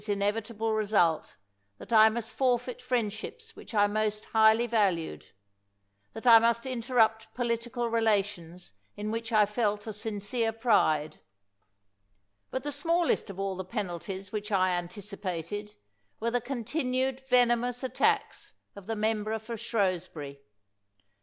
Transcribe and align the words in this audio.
180 0.03 0.13
PEEL 0.13 0.17
inevitable 0.27 0.73
result, 0.73 1.37
that 1.77 1.93
I 1.93 2.09
must 2.09 2.33
forfeit 2.33 2.81
friendships 2.81 3.55
which 3.55 3.75
I 3.75 3.85
most 3.85 4.25
highly 4.25 4.65
valued— 4.65 5.27
that 6.13 6.25
I 6.25 6.39
must 6.39 6.65
inter 6.65 6.95
rupt 6.95 7.31
political 7.35 7.87
relations 7.87 8.71
in 8.97 9.11
which 9.11 9.31
I 9.31 9.45
felt 9.45 9.85
a 9.85 9.93
sincere 9.93 10.51
pride; 10.53 11.19
but 12.49 12.63
the 12.63 12.71
smallest 12.71 13.29
of 13.29 13.39
all 13.39 13.55
the 13.55 13.63
penalties 13.63 14.31
which 14.31 14.51
I 14.51 14.69
anticipated 14.71 15.75
were 16.19 16.31
the 16.31 16.41
continued 16.41 17.19
venomous 17.19 17.83
at 17.83 17.93
tacks 17.93 18.53
of 18.75 18.87
the 18.87 18.95
member 18.95 19.37
for 19.37 19.55
Shrewsbury. 19.55 20.41